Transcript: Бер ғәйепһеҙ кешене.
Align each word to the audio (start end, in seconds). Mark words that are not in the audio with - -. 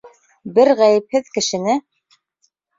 Бер 0.55 0.71
ғәйепһеҙ 0.79 1.31
кешене. 1.37 1.79